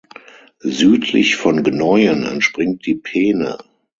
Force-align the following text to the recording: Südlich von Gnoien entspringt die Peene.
Südlich 0.63 1.35
von 1.35 1.61
Gnoien 1.61 2.23
entspringt 2.25 2.87
die 2.87 2.95
Peene. 2.95 3.59